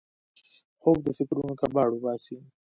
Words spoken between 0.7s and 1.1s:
خوب د